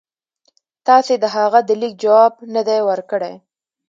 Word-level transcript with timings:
تاسي 0.87 1.15
د 1.19 1.25
هغه 1.35 1.59
د 1.67 1.69
لیک 1.81 1.93
جواب 2.03 2.33
نه 2.53 2.61
دی 2.67 2.79
ورکړی. 2.89 3.33